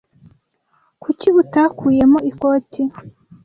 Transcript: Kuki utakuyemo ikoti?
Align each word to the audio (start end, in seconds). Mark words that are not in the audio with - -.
Kuki 1.01 1.27
utakuyemo 1.41 2.19
ikoti? 2.31 2.81